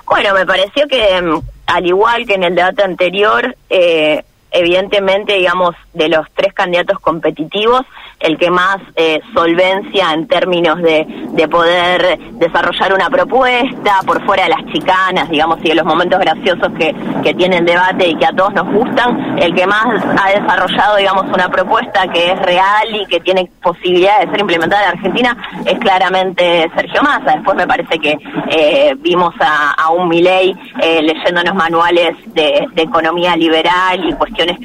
Bueno, 0.06 0.34
me 0.34 0.46
pareció 0.46 0.88
que, 0.88 1.22
mm, 1.22 1.42
al 1.68 1.86
igual 1.86 2.25
que 2.25 2.34
en 2.34 2.44
el 2.44 2.56
debate 2.56 2.84
anterior, 2.84 3.56
eh, 3.69 4.24
evidentemente, 4.51 5.33
digamos, 5.33 5.75
de 5.94 6.09
los 6.09 6.27
tres 6.36 6.53
candidatos 6.53 7.00
competitivos, 7.00 7.81
el 8.19 8.38
que 8.38 8.51
más 8.51 8.77
eh, 8.95 9.19
solvencia 9.33 10.13
en 10.13 10.27
términos 10.27 10.81
de, 10.81 11.06
de, 11.31 11.48
poder 11.48 12.19
desarrollar 12.33 12.94
una 12.94 13.09
propuesta 13.09 14.00
por 14.06 14.24
fuera 14.25 14.44
de 14.44 14.50
las 14.50 14.65
chicanas, 14.71 15.30
digamos, 15.30 15.59
y 15.63 15.69
de 15.69 15.75
los 15.75 15.86
momentos 15.86 16.19
graciosos 16.19 16.71
que, 16.77 16.95
que 17.24 17.33
tiene 17.33 17.57
el 17.57 17.65
debate 17.65 18.09
y 18.09 18.15
que 18.15 18.25
a 18.25 18.31
todos 18.31 18.53
nos 18.53 18.71
gustan, 18.71 19.39
el 19.39 19.56
que 19.56 19.65
más 19.65 19.86
ha 20.21 20.39
desarrollado, 20.39 20.97
digamos, 20.97 21.25
una 21.33 21.50
propuesta 21.50 22.07
que 22.09 22.31
es 22.31 22.39
real 22.39 22.95
y 22.95 23.06
que 23.07 23.19
tiene 23.21 23.50
posibilidad 23.62 24.19
de 24.19 24.30
ser 24.30 24.39
implementada 24.39 24.83
en 24.83 24.89
Argentina 24.89 25.38
es 25.65 25.80
claramente 25.80 26.69
Sergio 26.75 27.01
Massa. 27.01 27.33
Después 27.36 27.57
me 27.57 27.68
parece 27.68 27.97
que 28.00 28.18
eh, 28.50 28.95
vimos 29.00 29.33
a, 29.39 29.89
un 29.92 30.07
Milei 30.07 30.56
eh, 30.81 31.01
leyéndonos 31.01 31.54
manuales 31.54 32.15
de, 32.33 32.65
de 32.74 32.81
economía 32.81 33.36
liberal 33.36 34.07
y 34.07 34.13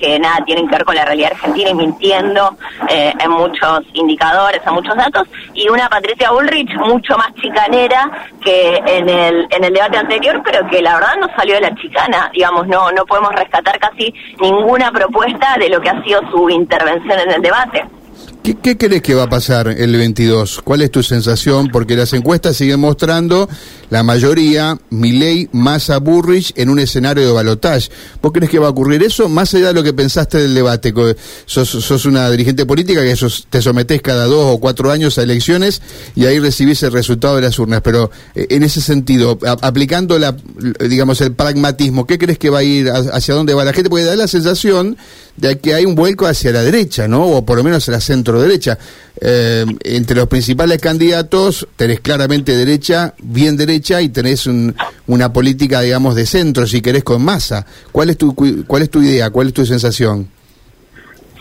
que 0.00 0.18
nada 0.18 0.44
tienen 0.44 0.68
que 0.68 0.76
ver 0.76 0.84
con 0.84 0.94
la 0.94 1.04
realidad 1.04 1.32
argentina 1.32 1.70
y 1.70 1.74
mintiendo 1.74 2.56
eh, 2.88 3.12
en 3.18 3.30
muchos 3.30 3.80
indicadores, 3.92 4.60
en 4.66 4.74
muchos 4.74 4.96
datos, 4.96 5.28
y 5.54 5.68
una 5.68 5.88
Patricia 5.88 6.30
Bullrich 6.30 6.74
mucho 6.76 7.16
más 7.16 7.34
chicanera 7.34 8.28
que 8.42 8.76
en 8.86 9.08
el, 9.08 9.46
en 9.50 9.64
el 9.64 9.72
debate 9.72 9.98
anterior, 9.98 10.42
pero 10.44 10.66
que 10.68 10.82
la 10.82 10.94
verdad 10.94 11.16
no 11.20 11.28
salió 11.36 11.54
de 11.54 11.62
la 11.62 11.74
chicana, 11.74 12.30
digamos, 12.32 12.66
no, 12.66 12.90
no 12.92 13.04
podemos 13.06 13.32
rescatar 13.32 13.78
casi 13.78 14.12
ninguna 14.40 14.90
propuesta 14.90 15.56
de 15.58 15.68
lo 15.68 15.80
que 15.80 15.90
ha 15.90 16.02
sido 16.02 16.20
su 16.30 16.48
intervención 16.50 17.18
en 17.18 17.30
el 17.32 17.42
debate. 17.42 17.84
¿Qué, 18.46 18.76
crees 18.76 19.02
que 19.02 19.12
va 19.12 19.24
a 19.24 19.28
pasar 19.28 19.66
el 19.66 19.96
22? 19.96 20.60
¿Cuál 20.62 20.82
es 20.82 20.92
tu 20.92 21.02
sensación? 21.02 21.68
Porque 21.72 21.96
las 21.96 22.12
encuestas 22.12 22.56
siguen 22.56 22.78
mostrando 22.78 23.48
la 23.90 24.04
mayoría, 24.04 24.78
Milei, 24.90 25.48
Massa, 25.50 25.98
Burrich, 25.98 26.52
en 26.54 26.70
un 26.70 26.78
escenario 26.78 27.26
de 27.26 27.32
balotaje. 27.32 27.90
¿Vos 28.22 28.30
crees 28.32 28.48
que 28.48 28.60
va 28.60 28.68
a 28.68 28.70
ocurrir 28.70 29.02
eso? 29.02 29.28
Más 29.28 29.52
allá 29.52 29.68
de 29.68 29.74
lo 29.74 29.82
que 29.82 29.92
pensaste 29.92 30.38
del 30.38 30.54
debate, 30.54 30.94
sos, 31.46 31.68
sos 31.68 32.04
una 32.06 32.30
dirigente 32.30 32.64
política 32.66 33.02
que 33.02 33.16
te 33.50 33.60
sometés 33.60 34.00
cada 34.00 34.26
dos 34.26 34.54
o 34.54 34.58
cuatro 34.58 34.92
años 34.92 35.18
a 35.18 35.24
elecciones 35.24 35.82
y 36.14 36.26
ahí 36.26 36.38
recibís 36.38 36.80
el 36.84 36.92
resultado 36.92 37.34
de 37.34 37.42
las 37.42 37.58
urnas. 37.58 37.80
Pero 37.82 38.12
eh, 38.36 38.46
en 38.50 38.62
ese 38.62 38.80
sentido, 38.80 39.40
aplicando 39.60 40.20
la, 40.20 40.36
digamos, 40.88 41.20
el 41.20 41.32
pragmatismo, 41.32 42.06
¿qué 42.06 42.16
crees 42.16 42.38
que 42.38 42.50
va 42.50 42.60
a 42.60 42.62
ir, 42.62 42.90
hacia 42.90 43.34
dónde 43.34 43.54
va 43.54 43.64
la 43.64 43.72
gente? 43.72 43.90
Puede 43.90 44.04
dar 44.04 44.16
la 44.16 44.28
sensación 44.28 44.96
de 45.36 45.58
que 45.58 45.74
hay 45.74 45.84
un 45.84 45.94
vuelco 45.94 46.26
hacia 46.26 46.52
la 46.52 46.62
derecha, 46.62 47.08
¿no? 47.08 47.26
O 47.26 47.44
por 47.44 47.58
lo 47.58 47.64
menos 47.64 47.88
a 47.88 47.92
la 47.92 48.00
centro-derecha. 48.36 48.78
Eh, 49.18 49.64
entre 49.84 50.16
los 50.16 50.28
principales 50.28 50.80
candidatos 50.80 51.66
tenés 51.76 52.00
claramente 52.00 52.56
derecha, 52.56 53.14
bien 53.18 53.56
derecha, 53.56 54.02
y 54.02 54.10
tenés 54.10 54.46
una 55.06 55.32
política, 55.32 55.80
digamos, 55.80 56.14
de 56.14 56.26
centro, 56.26 56.66
si 56.66 56.82
querés, 56.82 57.04
con 57.04 57.24
masa. 57.24 57.66
¿Cuál 57.92 58.10
es 58.10 58.18
tu, 58.18 58.34
cuál 58.34 58.82
es 58.82 58.90
tu 58.90 59.02
idea? 59.02 59.30
¿Cuál 59.30 59.48
es 59.48 59.54
tu 59.54 59.64
sensación? 59.64 60.28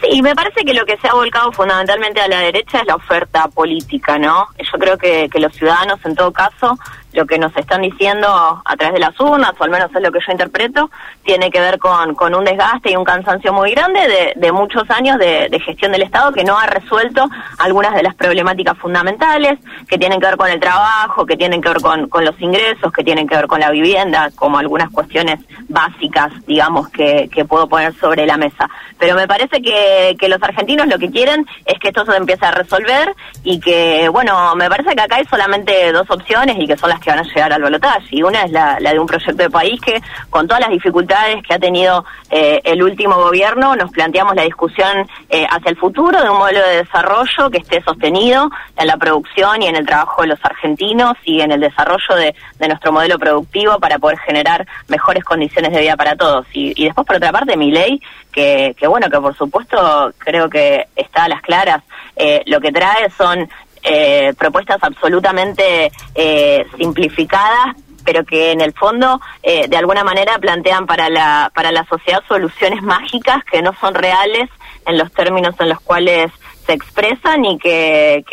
Sí, 0.01 0.21
me 0.21 0.35
parece 0.35 0.63
que 0.63 0.73
lo 0.73 0.85
que 0.85 0.97
se 0.97 1.07
ha 1.07 1.13
volcado 1.13 1.51
fundamentalmente 1.51 2.19
a 2.19 2.27
la 2.27 2.41
derecha 2.41 2.79
es 2.79 2.87
la 2.87 2.95
oferta 2.95 3.47
política, 3.47 4.17
¿no? 4.19 4.47
Yo 4.59 4.77
creo 4.77 4.97
que, 4.97 5.27
que 5.31 5.39
los 5.39 5.53
ciudadanos, 5.53 5.99
en 6.05 6.15
todo 6.15 6.31
caso, 6.31 6.77
lo 7.15 7.25
que 7.25 7.39
nos 7.39 7.55
están 7.55 7.81
diciendo 7.81 8.27
a 8.63 8.75
través 8.77 8.93
de 8.93 8.99
las 8.99 9.19
urnas, 9.19 9.53
o 9.57 9.63
al 9.63 9.69
menos 9.69 9.89
es 9.93 10.01
lo 10.01 10.11
que 10.11 10.19
yo 10.19 10.31
interpreto, 10.31 10.89
tiene 11.23 11.49
que 11.49 11.59
ver 11.59 11.79
con, 11.79 12.13
con 12.15 12.35
un 12.35 12.43
desgaste 12.43 12.91
y 12.91 12.95
un 12.95 13.03
cansancio 13.03 13.53
muy 13.53 13.71
grande 13.71 14.33
de, 14.35 14.51
muchos 14.51 14.89
años 14.89 15.17
de, 15.17 15.49
gestión 15.65 15.91
del 15.91 16.03
Estado 16.03 16.31
que 16.31 16.43
no 16.43 16.57
ha 16.57 16.65
resuelto 16.67 17.27
algunas 17.57 17.95
de 17.95 18.03
las 18.03 18.13
problemáticas 18.15 18.77
fundamentales, 18.77 19.57
que 19.87 19.97
tienen 19.97 20.19
que 20.19 20.27
ver 20.27 20.37
con 20.37 20.49
el 20.49 20.59
trabajo, 20.59 21.25
que 21.25 21.35
tienen 21.37 21.61
que 21.61 21.69
ver 21.69 21.81
con, 21.81 22.07
con 22.09 22.23
los 22.23 22.39
ingresos, 22.39 22.91
que 22.91 23.03
tienen 23.03 23.27
que 23.27 23.35
ver 23.35 23.47
con 23.47 23.59
la 23.59 23.71
vivienda, 23.71 24.29
como 24.35 24.57
algunas 24.57 24.91
cuestiones 24.91 25.39
básicas, 25.67 26.31
digamos, 26.45 26.89
que, 26.89 27.29
que 27.33 27.45
puedo 27.45 27.67
poner 27.67 27.93
sobre 27.95 28.25
la 28.25 28.37
mesa. 28.37 28.69
Pero 28.99 29.15
me 29.15 29.27
parece 29.27 29.61
que, 29.61 30.15
que 30.19 30.29
los 30.29 30.41
argentinos 30.43 30.87
lo 30.87 30.99
que 30.99 31.09
quieren 31.09 31.45
es 31.65 31.79
que 31.79 31.87
esto 31.89 32.05
se 32.05 32.15
empiece 32.15 32.45
a 32.45 32.51
resolver 32.51 33.15
y 33.43 33.59
que, 33.59 34.09
bueno, 34.09 34.55
me 34.55 34.69
parece 34.69 34.95
que 34.95 35.01
acá 35.01 35.15
hay 35.17 35.25
solamente 35.25 35.91
dos 35.91 36.09
opciones 36.09 36.57
y 36.59 36.67
que 36.67 36.77
son 36.77 36.89
las 36.89 36.99
que 36.99 37.04
van 37.09 37.19
a 37.19 37.23
llegar 37.23 37.53
al 37.53 37.61
balotaje. 37.61 38.07
Y 38.11 38.23
una 38.23 38.43
es 38.43 38.51
la, 38.51 38.77
de 38.79 38.99
un 38.99 39.07
proyecto 39.07 39.43
de 39.43 39.49
país 39.49 39.79
que, 39.81 40.01
con 40.29 40.47
todas 40.47 40.61
las 40.61 40.69
dificultades 40.69 41.43
que 41.43 41.53
ha 41.53 41.59
tenido 41.59 42.05
eh, 42.29 42.61
el 42.63 42.81
último 42.83 43.15
gobierno, 43.15 43.75
nos 43.75 43.91
planteamos 43.91 44.35
la 44.35 44.43
discusión 44.43 45.07
eh, 45.29 45.45
hacia 45.49 45.71
el 45.71 45.77
futuro 45.77 46.21
de 46.21 46.29
un 46.29 46.37
modelo 46.37 46.61
de 46.67 46.77
desarrollo 46.77 47.49
que 47.51 47.59
esté 47.59 47.81
sostenido 47.83 48.49
en 48.77 48.87
la 48.87 48.97
producción 48.97 49.61
y 49.61 49.67
en 49.67 49.75
el 49.75 49.85
trabajo 49.85 50.21
de 50.21 50.29
los 50.29 50.39
argentinos 50.43 51.13
y 51.23 51.41
en 51.41 51.51
el 51.51 51.59
desarrollo 51.59 52.15
de, 52.15 52.35
nuestro 52.67 52.91
modelo 52.91 53.19
productivo 53.19 53.79
para 53.79 53.99
poder 53.99 54.17
generar 54.19 54.65
mejores 54.87 55.23
condiciones 55.23 55.71
de 55.71 55.81
vida 55.81 55.95
para 55.95 56.15
todos. 56.15 56.47
Y, 56.51 56.83
después, 56.83 57.05
por 57.05 57.17
otra 57.17 57.31
parte, 57.31 57.55
mi 57.55 57.69
ley, 57.69 58.01
que, 58.31 58.75
que 58.77 58.87
bueno, 58.87 59.07
que 59.07 59.19
por 59.19 59.37
supuesto 59.37 60.11
creo 60.17 60.49
que 60.49 60.87
está 60.95 61.25
a 61.25 61.29
las 61.29 61.41
claras, 61.41 61.83
eh, 62.15 62.41
lo 62.45 62.61
que 62.61 62.71
trae 62.71 63.09
son 63.11 63.49
eh, 63.85 64.33
propuestas 64.37 64.77
absolutamente 64.81 65.91
eh, 66.15 66.65
simplificadas 66.77 67.75
pero 68.03 68.23
que 68.23 68.51
en 68.51 68.61
el 68.61 68.73
fondo 68.73 69.19
eh, 69.41 69.67
de 69.67 69.77
alguna 69.77 70.03
manera 70.03 70.37
plantean 70.37 70.85
para 70.85 71.09
la 71.09 71.51
para 71.53 71.71
la 71.71 71.85
sociedad 71.85 72.23
soluciones 72.27 72.81
mágicas 72.83 73.43
que 73.51 73.61
no 73.61 73.73
son 73.81 73.95
reales 73.95 74.49
en 74.85 74.97
los 74.97 75.11
términos 75.11 75.55
en 75.59 75.69
los 75.69 75.81
cuales 75.81 76.31
se 76.65 76.73
expresan 76.73 77.45
y 77.45 77.57
que, 77.57 78.23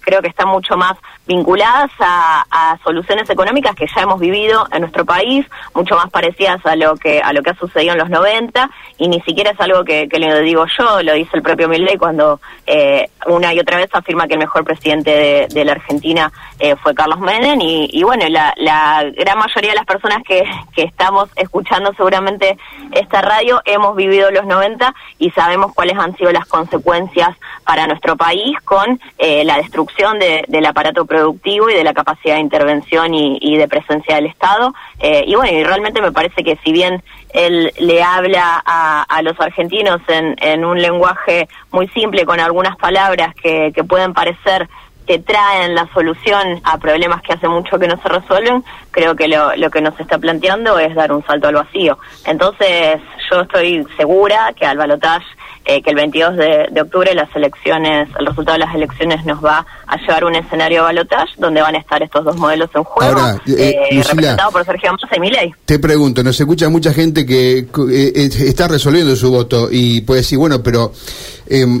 creo 0.00 0.22
que 0.22 0.28
están 0.28 0.48
mucho 0.48 0.76
más 0.76 0.96
vinculadas 1.26 1.90
a, 1.98 2.44
a, 2.50 2.78
soluciones 2.84 3.28
económicas 3.28 3.74
que 3.74 3.86
ya 3.92 4.02
hemos 4.02 4.20
vivido 4.20 4.66
en 4.72 4.82
nuestro 4.82 5.04
país, 5.04 5.44
mucho 5.74 5.96
más 5.96 6.08
parecidas 6.10 6.64
a 6.64 6.76
lo 6.76 6.94
que 6.96 7.20
a 7.20 7.32
lo 7.32 7.42
que 7.42 7.50
ha 7.50 7.56
sucedido 7.56 7.92
en 7.92 7.98
los 7.98 8.10
90 8.10 8.70
y 8.98 9.08
ni 9.08 9.20
siquiera 9.22 9.50
es 9.50 9.60
algo 9.60 9.84
que, 9.84 10.08
que 10.08 10.20
lo 10.20 10.40
digo 10.40 10.64
yo, 10.78 11.02
lo 11.02 11.14
dice 11.14 11.30
el 11.34 11.42
propio 11.42 11.68
Milley 11.68 11.96
cuando 11.98 12.40
eh, 12.64 13.10
una 13.26 13.52
y 13.52 13.58
otra 13.58 13.78
vez 13.78 13.88
afirma 13.92 14.28
que 14.28 14.34
el 14.34 14.40
mejor 14.40 14.64
presidente 14.64 15.48
de, 15.50 15.64
la 15.64 15.72
Argentina 15.72 16.32
eh, 16.60 16.76
fue 16.76 16.94
Carlos 16.94 17.18
Menem 17.18 17.60
y, 17.60 17.88
y 17.92 18.04
bueno, 18.04 18.28
la, 18.28 18.54
la, 18.56 19.04
gran 19.16 19.38
mayoría 19.38 19.70
de 19.70 19.76
las 19.76 19.86
personas 19.86 20.22
que, 20.22 20.44
que 20.74 20.82
estamos 20.82 21.28
escuchando 21.34 21.92
seguramente 21.94 22.56
esta 22.92 23.20
radio 23.20 23.60
hemos 23.64 23.96
vivido 23.96 24.30
los 24.30 24.46
90 24.46 24.94
y 25.18 25.30
sabemos 25.32 25.74
cuáles 25.74 25.98
han 25.98 26.16
sido 26.16 26.30
las 26.30 26.46
consecuencias 26.46 27.36
para 27.64 27.75
nuestro 27.86 28.16
país 28.16 28.56
con 28.64 28.98
eh, 29.18 29.44
la 29.44 29.56
destrucción 29.56 30.18
de, 30.18 30.44
del 30.48 30.64
aparato 30.66 31.04
productivo 31.04 31.68
y 31.68 31.74
de 31.74 31.84
la 31.84 31.92
capacidad 31.92 32.34
de 32.34 32.40
intervención 32.40 33.12
y, 33.14 33.56
de 33.56 33.68
presencia 33.68 34.16
del 34.16 34.26
Estado. 34.26 34.72
Eh, 35.00 35.24
y 35.26 35.34
bueno, 35.34 35.58
y 35.58 35.64
realmente 35.64 36.00
me 36.00 36.12
parece 36.12 36.44
que 36.44 36.58
si 36.64 36.72
bien 36.72 37.02
él 37.30 37.72
le 37.78 38.02
habla 38.02 38.62
a, 38.64 39.22
los 39.22 39.38
argentinos 39.40 40.00
en, 40.08 40.64
un 40.64 40.80
lenguaje 40.80 41.48
muy 41.72 41.88
simple, 41.88 42.24
con 42.24 42.40
algunas 42.40 42.76
palabras 42.76 43.34
que, 43.34 43.72
pueden 43.88 44.14
parecer 44.14 44.68
que 45.06 45.18
traen 45.18 45.74
la 45.74 45.88
solución 45.92 46.60
a 46.64 46.78
problemas 46.78 47.22
que 47.22 47.32
hace 47.32 47.46
mucho 47.46 47.78
que 47.78 47.86
no 47.86 48.00
se 48.02 48.08
resuelven, 48.08 48.64
creo 48.90 49.14
que 49.14 49.28
lo, 49.28 49.54
lo 49.54 49.70
que 49.70 49.80
nos 49.80 49.98
está 50.00 50.18
planteando 50.18 50.78
es 50.78 50.94
dar 50.94 51.12
un 51.12 51.24
salto 51.24 51.46
al 51.46 51.54
vacío. 51.54 51.98
Entonces, 52.24 53.00
yo 53.30 53.42
estoy 53.42 53.86
segura 53.96 54.52
que 54.56 54.66
al 54.66 54.78
balotaje 54.78 55.26
eh, 55.68 55.82
que 55.82 55.90
el 55.90 55.96
22 55.96 56.36
de, 56.36 56.80
octubre 56.80 57.12
las 57.12 57.34
elecciones, 57.34 58.08
el 58.20 58.26
resultado 58.26 58.56
de 58.56 58.64
las 58.64 58.72
elecciones 58.72 59.24
nos 59.24 59.44
va 59.44 59.66
a 59.88 59.96
llevar 59.96 60.24
un 60.24 60.36
escenario 60.36 60.78
de 60.78 60.84
balotage 60.84 61.32
donde 61.38 61.60
van 61.60 61.74
a 61.74 61.78
estar 61.78 62.00
estos 62.04 62.24
dos 62.24 62.36
modelos 62.36 62.70
en 62.72 62.84
juego, 62.84 63.18
Ahora, 63.18 63.42
eh, 63.48 63.74
eh 63.90 64.02
representados 64.06 64.52
por 64.52 64.64
Sergio 64.64 64.92
Massa 64.92 65.16
y 65.16 65.18
Milei. 65.18 65.54
Te 65.64 65.80
pregunto, 65.80 66.22
nos 66.22 66.38
escucha 66.38 66.68
mucha 66.68 66.92
gente 66.92 67.26
que 67.26 67.66
eh, 67.90 68.30
está 68.46 68.68
resolviendo 68.68 69.16
su 69.16 69.28
voto 69.32 69.68
y 69.68 70.02
puede 70.02 70.20
decir, 70.20 70.38
bueno, 70.38 70.62
pero 70.62 70.92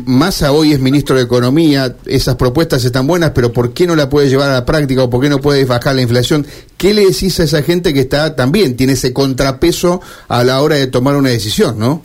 Massa 0.04 0.50
hoy 0.50 0.72
es 0.72 0.80
ministro 0.80 1.14
de 1.14 1.22
Economía, 1.22 1.94
esas 2.06 2.34
propuestas 2.34 2.84
están 2.84 3.06
buenas, 3.06 3.30
pero 3.36 3.52
¿por 3.52 3.72
qué 3.72 3.86
no 3.86 3.94
la 3.94 4.08
puede 4.08 4.28
llevar 4.28 4.50
a 4.50 4.54
la 4.54 4.64
práctica 4.64 5.04
o 5.04 5.10
por 5.10 5.20
qué 5.20 5.28
no 5.28 5.38
puede 5.38 5.64
bajar 5.64 5.94
la 5.94 6.02
inflación? 6.02 6.44
¿Qué 6.76 6.92
le 6.92 7.06
decís 7.06 7.38
a 7.38 7.44
esa 7.44 7.62
gente 7.62 7.94
que 7.94 8.00
está 8.00 8.34
también, 8.34 8.76
tiene 8.76 8.94
ese 8.94 9.12
contrapeso 9.12 10.00
a 10.26 10.42
la 10.42 10.60
hora 10.60 10.74
de 10.74 10.88
tomar 10.88 11.14
una 11.14 11.30
decisión, 11.30 11.78
no? 11.78 12.02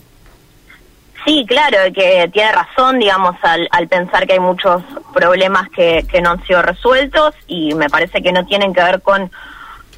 Sí, 1.25 1.45
claro, 1.47 1.77
que 1.93 2.29
tiene 2.33 2.51
razón, 2.51 2.97
digamos, 2.97 3.35
al, 3.43 3.87
pensar 3.87 4.25
que 4.25 4.33
hay 4.33 4.39
muchos 4.39 4.81
problemas 5.13 5.69
que, 5.69 6.03
no 6.21 6.31
han 6.31 6.43
sido 6.45 6.61
resueltos 6.61 7.35
y 7.47 7.75
me 7.75 7.89
parece 7.89 8.23
que 8.23 8.31
no 8.31 8.45
tienen 8.45 8.73
que 8.73 8.81
ver 8.81 9.01
con, 9.01 9.31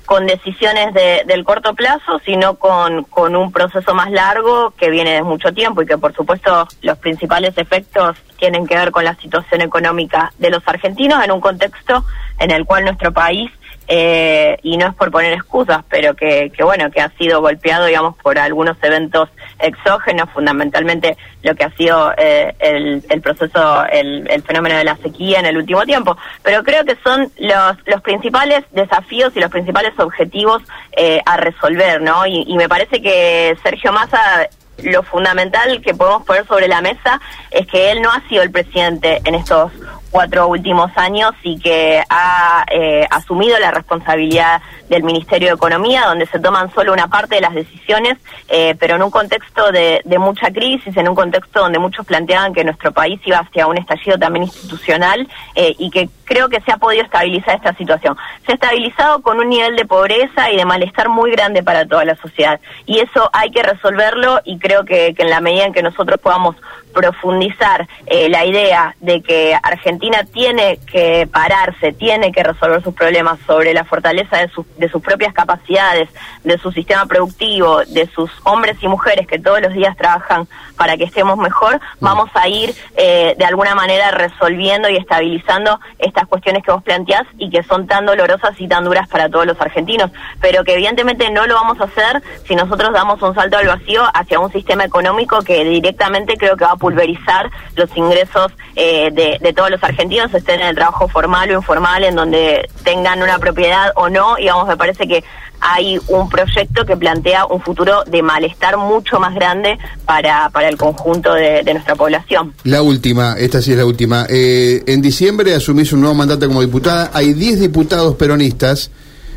con 0.05 0.25
decisiones 0.25 0.93
de, 0.93 1.23
del 1.25 1.45
corto 1.45 1.73
plazo, 1.75 2.19
sino 2.25 2.55
con, 2.55 3.03
con 3.05 3.37
un 3.37 3.53
proceso 3.53 3.93
más 3.93 4.11
largo 4.11 4.71
que 4.71 4.89
viene 4.89 5.11
de 5.13 5.23
mucho 5.23 5.53
tiempo 5.53 5.81
y 5.81 5.85
que, 5.85 5.97
por 5.97 6.13
supuesto, 6.13 6.67
los 6.81 6.97
principales 6.97 7.57
efectos 7.57 8.17
tienen 8.37 8.67
que 8.67 8.75
ver 8.75 8.91
con 8.91 9.05
la 9.05 9.15
situación 9.15 9.61
económica 9.61 10.33
de 10.39 10.49
los 10.49 10.67
argentinos 10.67 11.23
en 11.23 11.31
un 11.31 11.39
contexto 11.39 12.03
en 12.37 12.51
el 12.51 12.65
cual 12.65 12.83
nuestro 12.83 13.13
país 13.13 13.49
eh, 13.87 14.57
y 14.63 14.77
no 14.77 14.87
es 14.87 14.95
por 14.95 15.11
poner 15.11 15.33
excusas, 15.33 15.83
pero 15.89 16.15
que, 16.15 16.51
que, 16.55 16.63
bueno, 16.63 16.89
que 16.89 17.01
ha 17.01 17.09
sido 17.17 17.41
golpeado, 17.41 17.85
digamos, 17.85 18.15
por 18.17 18.39
algunos 18.39 18.77
eventos 18.81 19.29
exógenos, 19.59 20.29
fundamentalmente 20.31 21.17
lo 21.41 21.55
que 21.55 21.63
ha 21.63 21.71
sido 21.71 22.13
eh, 22.17 22.55
el, 22.59 23.03
el, 23.09 23.21
proceso, 23.21 23.85
el, 23.85 24.29
el, 24.29 24.41
fenómeno 24.43 24.77
de 24.77 24.83
la 24.83 24.95
sequía 24.97 25.39
en 25.39 25.45
el 25.45 25.57
último 25.57 25.83
tiempo. 25.83 26.17
Pero 26.41 26.63
creo 26.63 26.85
que 26.85 26.97
son 27.03 27.31
los, 27.37 27.77
los 27.85 28.01
principales 28.01 28.63
desafíos 28.71 29.33
y 29.35 29.39
los 29.39 29.51
principales 29.51 29.97
objetivos 29.99 30.61
eh, 30.95 31.21
a 31.25 31.37
resolver, 31.37 32.01
¿no? 32.01 32.25
Y, 32.25 32.43
y 32.47 32.55
me 32.55 32.69
parece 32.69 33.01
que 33.01 33.57
Sergio 33.63 33.91
Massa 33.91 34.47
lo 34.81 35.03
fundamental 35.03 35.81
que 35.81 35.93
podemos 35.93 36.23
poner 36.25 36.47
sobre 36.47 36.67
la 36.67 36.81
mesa 36.81 37.21
es 37.51 37.67
que 37.67 37.91
él 37.91 38.01
no 38.01 38.11
ha 38.11 38.27
sido 38.27 38.41
el 38.43 38.51
presidente 38.51 39.21
en 39.23 39.35
estos 39.35 39.71
cuatro 40.13 40.47
últimos 40.47 40.91
años 40.95 41.31
y 41.41 41.59
que 41.59 42.03
ha 42.07 42.63
eh, 42.71 43.05
asumido 43.09 43.57
la 43.57 43.71
responsabilidad 43.71 44.61
del 44.87 45.01
Ministerio 45.01 45.47
de 45.47 45.55
Economía, 45.55 46.05
donde 46.05 46.27
se 46.27 46.39
toman 46.39 46.71
solo 46.71 46.93
una 46.93 47.07
parte 47.07 47.35
de 47.35 47.41
las 47.41 47.55
decisiones, 47.55 48.19
eh, 48.47 48.75
pero 48.79 48.95
en 48.95 49.01
un 49.01 49.09
contexto 49.09 49.71
de, 49.71 50.01
de, 50.05 50.19
mucha 50.19 50.51
crisis, 50.51 50.95
en 50.95 51.09
un 51.09 51.15
contexto 51.15 51.61
donde 51.61 51.79
muchos 51.79 52.05
planteaban 52.05 52.53
que 52.53 52.63
nuestro 52.63 52.91
país 52.91 53.19
iba 53.25 53.39
hacia 53.39 53.65
un 53.65 53.79
estallido 53.79 54.19
también 54.19 54.43
institucional 54.43 55.27
eh, 55.55 55.73
y 55.79 55.89
que 55.89 56.07
creo 56.25 56.49
que 56.49 56.61
se 56.61 56.71
ha 56.71 56.77
podido 56.77 57.03
estabilizar 57.03 57.55
esta 57.55 57.73
situación. 57.75 58.17
Se 58.45 58.53
ha 58.53 58.55
estabilizado 58.55 59.21
con 59.21 59.39
un 59.39 59.49
nivel 59.49 59.75
de 59.75 59.85
pobreza 59.85 60.51
y 60.51 60.57
de 60.57 60.65
malestar 60.65 61.09
muy 61.09 61.31
grande 61.31 61.63
para 61.63 61.85
toda 61.85 62.05
la 62.05 62.15
sociedad 62.15 62.59
y 62.85 62.99
eso 62.99 63.29
hay 63.33 63.51
que 63.51 63.63
resolverlo 63.63 64.41
y 64.43 64.59
creo 64.59 64.85
que, 64.85 65.13
que 65.13 65.23
en 65.23 65.29
la 65.29 65.41
medida 65.41 65.65
en 65.65 65.73
que 65.73 65.83
nosotros 65.83 66.19
podamos 66.19 66.55
profundizar 66.93 67.87
eh, 68.05 68.29
la 68.29 68.45
idea 68.45 68.95
de 69.01 69.21
que 69.21 69.57
Argentina 69.61 70.23
tiene 70.31 70.79
que 70.85 71.27
pararse, 71.31 71.91
tiene 71.91 72.31
que 72.31 72.43
resolver 72.43 72.81
sus 72.83 72.93
problemas 72.93 73.39
sobre 73.45 73.73
la 73.73 73.83
fortaleza 73.83 74.37
de, 74.37 74.49
de 74.77 74.89
sus 74.89 75.01
propias 75.01 75.33
capacidades, 75.33 76.09
de 76.43 76.57
su 76.57 76.71
sistema 76.71 77.05
productivo, 77.05 77.83
de 77.85 78.07
sus 78.07 78.31
hombres 78.43 78.77
y 78.81 78.87
mujeres 78.87 79.27
que 79.27 79.39
todos 79.39 79.61
los 79.61 79.73
días 79.73 79.97
trabajan 79.97 80.47
para 80.77 80.97
que 80.97 81.03
estemos 81.03 81.37
mejor, 81.37 81.75
mm. 81.75 82.05
vamos 82.05 82.29
a 82.35 82.47
ir 82.47 82.73
eh, 82.95 83.35
de 83.37 83.45
alguna 83.45 83.75
manera 83.75 84.11
resolviendo 84.11 84.89
y 84.89 84.97
estabilizando 84.97 85.79
cuestiones 86.27 86.63
que 86.63 86.71
vos 86.71 86.83
planteás 86.83 87.23
y 87.37 87.49
que 87.49 87.63
son 87.63 87.87
tan 87.87 88.05
dolorosas 88.05 88.59
y 88.59 88.67
tan 88.67 88.83
duras 88.83 89.07
para 89.07 89.29
todos 89.29 89.45
los 89.45 89.59
argentinos, 89.59 90.11
pero 90.41 90.63
que 90.63 90.73
evidentemente 90.73 91.29
no 91.29 91.45
lo 91.47 91.55
vamos 91.55 91.79
a 91.79 91.85
hacer 91.85 92.21
si 92.45 92.55
nosotros 92.55 92.91
damos 92.93 93.21
un 93.21 93.33
salto 93.35 93.57
al 93.57 93.67
vacío 93.67 94.03
hacia 94.13 94.39
un 94.39 94.51
sistema 94.51 94.85
económico 94.85 95.41
que 95.41 95.63
directamente 95.63 96.35
creo 96.37 96.55
que 96.57 96.65
va 96.65 96.71
a 96.71 96.75
pulverizar 96.75 97.49
los 97.75 97.95
ingresos 97.95 98.51
eh, 98.75 99.09
de, 99.11 99.53
todos 99.53 99.69
los 99.69 99.83
argentinos, 99.83 100.33
estén 100.33 100.61
en 100.61 100.67
el 100.67 100.75
trabajo 100.75 101.07
formal 101.07 101.49
o 101.51 101.53
informal, 101.53 102.03
en 102.03 102.15
donde 102.15 102.67
tengan 102.83 103.21
una 103.21 103.37
propiedad 103.37 103.91
o 103.95 104.09
no, 104.09 104.37
y 104.37 104.47
vamos, 104.47 104.67
me 104.67 104.77
parece 104.77 105.07
que 105.07 105.23
hay 105.63 105.97
un 106.09 106.29
proyecto 106.29 106.85
que 106.85 106.97
plantea 106.97 107.45
un 107.45 107.61
futuro 107.61 108.03
de 108.05 108.21
malestar 108.21 108.77
mucho 108.77 109.19
más 109.19 109.33
grande 109.33 109.77
para, 110.05 110.49
para 110.49 110.67
el 110.67 110.77
conjunto 110.77 111.33
de, 111.33 111.63
nuestra 111.73 111.95
población. 111.95 112.53
La 112.65 112.81
última, 112.81 113.35
esta 113.37 113.61
sí 113.61 113.71
es 113.71 113.77
la 113.77 113.85
última. 113.85 114.27
Eh, 114.29 114.83
en 114.85 115.01
diciembre 115.01 115.55
asumís 115.55 115.93
un 115.93 116.01
nuevo 116.01 116.15
mandato 116.15 116.47
como 116.47 116.61
diputada, 116.61 117.09
hay 117.13 117.33
10 117.33 117.61
diputados 117.61 118.15
peronistas 118.15 118.91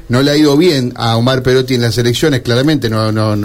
no 0.09 0.23
le 0.23 0.31
ha 0.31 0.37
ido 0.37 0.57
bien 0.57 0.93
a 0.97 1.17
Omar 1.17 1.43
Perotti 1.43 1.75
en 1.75 1.83
las 1.83 1.99
elecciones, 1.99 2.43
claramente, 2.43 2.89
no, 2.89 3.11
no, 3.11 3.37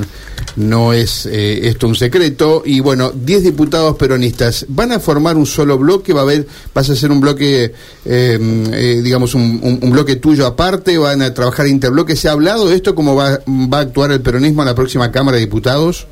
no 0.55 0.93
es 0.93 1.25
eh, 1.25 1.67
esto 1.67 1.87
un 1.87 1.95
secreto. 1.95 2.63
Y 2.65 2.79
bueno, 2.79 3.11
10 3.11 3.43
diputados 3.43 3.95
peronistas 3.97 4.65
van 4.69 4.91
a 4.91 4.99
formar 4.99 5.37
un 5.37 5.45
solo 5.45 5.77
bloque, 5.77 6.13
va 6.13 6.21
a 6.21 6.23
haber, 6.23 6.47
vas 6.73 6.89
a 6.89 6.93
hacer 6.93 7.11
un 7.11 7.19
bloque, 7.19 7.73
em, 8.05 8.73
eh, 8.73 9.01
digamos, 9.03 9.33
un, 9.33 9.79
un, 9.81 9.91
bloque 9.91 10.17
tuyo 10.17 10.45
aparte, 10.45 10.97
van 10.97 11.21
a 11.21 11.33
trabajar 11.33 11.67
interbloque. 11.67 12.15
¿Se 12.15 12.29
ha 12.29 12.33
hablado 12.33 12.69
de 12.69 12.75
esto? 12.75 12.95
¿Cómo 12.95 13.15
va, 13.15 13.39
va 13.47 13.77
a 13.79 13.81
actuar 13.81 14.11
el 14.11 14.21
peronismo 14.21 14.61
en 14.61 14.67
la 14.67 14.75
próxima 14.75 15.11
Cámara 15.11 15.37
de 15.37 15.45
Diputados? 15.45 16.07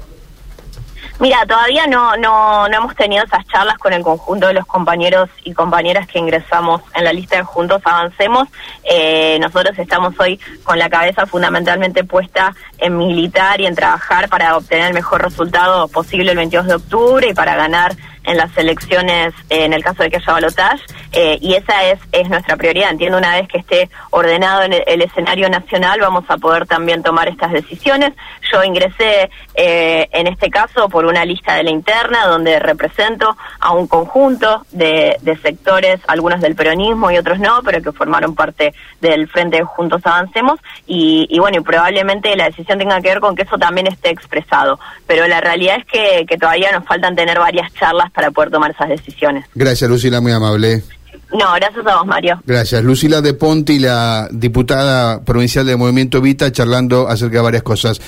Mira, 1.20 1.46
todavía 1.46 1.86
no, 1.86 2.16
no, 2.16 2.70
no 2.70 2.78
hemos 2.78 2.96
tenido 2.96 3.26
esas 3.26 3.46
charlas 3.48 3.78
con 3.78 3.92
el 3.92 4.02
conjunto 4.04 4.48
de 4.48 4.54
los 4.54 4.66
compañeros 4.66 5.30
y 5.44 5.54
compañeras 5.54 6.08
que 6.08 6.18
ingresamos 6.18 6.82
en 6.96 7.04
la 7.04 7.12
lista 7.12 7.36
de 7.36 7.44
Juntos 7.44 7.82
Avancemos. 7.84 8.48
Eh, 8.86 9.38
nosotros 9.42 9.78
estamos 9.78 10.18
hoy 10.18 10.40
con 10.64 10.80
la 10.80 10.90
cabeza 10.90 11.26
fundamentalmente 11.26 12.06
puesta 12.06 12.56
en 12.82 12.98
militar 12.98 13.62
y 13.62 13.66
en 13.66 13.76
trabajar 13.76 14.30
para 14.30 14.58
obtener 14.58 14.88
el 14.88 14.94
mejor 14.94 15.22
resultado 15.22 15.88
posible 15.88 16.32
el 16.32 16.38
22 16.38 16.68
de 16.68 16.76
octubre 16.76 17.28
y 17.30 17.34
para 17.34 17.56
ganar 17.56 17.96
en 18.24 18.38
las 18.38 18.56
elecciones 18.58 19.34
en 19.50 19.74
el 19.74 19.84
caso 19.84 20.04
de 20.04 20.10
que 20.12 20.18
haya 20.18 20.34
balotaje 20.34 20.84
eh, 21.12 21.40
y 21.42 21.56
esa 21.56 21.86
es, 21.86 22.00
es 22.12 22.30
nuestra 22.30 22.56
prioridad. 22.58 22.92
Entiendo 22.92 23.18
una 23.18 23.36
vez 23.36 23.48
que 23.48 23.58
esté 23.58 23.90
ordenado 24.12 24.62
en 24.62 24.74
el, 24.74 25.02
escenario 25.02 25.50
nacional 25.50 26.00
vamos 26.00 26.26
a 26.28 26.38
poder 26.38 26.68
también 26.68 27.02
tomar 27.02 27.28
estas 27.28 27.52
decisiones. 27.52 28.14
Yo 28.52 28.64
ingresé 28.64 29.32
eh, 29.56 30.08
en 30.12 30.28
este 30.28 30.52
caso 30.52 30.90
por 30.90 31.06
una 31.06 31.26
lista 31.26 31.56
de 31.56 31.64
la 31.64 31.72
interna 31.72 32.28
donde 32.28 32.60
represento 32.60 33.36
a 33.60 33.72
un 33.72 33.88
conjunto 33.88 34.66
de, 34.72 35.18
de 35.22 35.38
sectores, 35.38 36.00
algunos 36.08 36.42
del 36.42 36.56
peronismo 36.56 37.10
y 37.10 37.18
otros 37.18 37.40
no, 37.40 37.62
pero 37.64 37.82
que 37.82 37.92
formaron 37.92 38.36
parte 38.36 38.76
del 39.02 39.28
Frente 39.28 39.64
Juntos 39.64 40.02
Avancemos 40.06 40.60
y, 40.86 41.26
y 41.30 41.40
bueno, 41.40 41.58
y 41.58 41.62
probablemente 41.62 42.36
la 42.36 42.46
decisión 42.46 42.69
tenga 42.78 43.02
que 43.02 43.10
ver 43.10 43.20
con 43.20 43.36
que 43.36 43.44
eso 43.44 43.58
también 43.58 43.88
esté 43.88 44.10
expresado. 44.10 44.80
Pero 45.08 45.28
la 45.28 45.42
realidad 45.42 45.78
es 45.78 45.86
que, 45.86 46.26
que 46.28 46.38
todavía 46.38 46.72
nos 46.72 46.86
faltan 46.86 47.16
tener 47.16 47.40
varias 47.40 47.74
charlas 47.74 48.12
para 48.12 48.32
poder 48.32 48.52
tomar 48.52 48.72
esas 48.72 48.90
decisiones. 48.90 49.46
Gracias, 49.56 49.90
Lucila, 49.90 50.22
muy 50.22 50.32
amable. 50.32 50.84
No, 51.32 51.54
gracias 51.56 51.86
a 51.86 51.98
vos, 51.98 52.08
Mario. 52.08 52.42
Gracias. 52.46 52.84
Lucila 52.84 53.22
de 53.22 53.36
Ponti, 53.36 53.78
la 53.78 54.28
diputada 54.32 55.24
provincial 55.24 55.66
del 55.66 55.78
Movimiento 55.78 56.22
Vita, 56.22 56.52
charlando 56.52 57.08
acerca 57.08 57.38
de 57.38 57.44
varias 57.44 57.64
cosas. 57.64 58.02